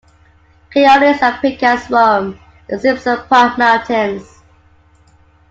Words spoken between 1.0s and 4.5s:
and pikas roam the Simpson Park Mountains.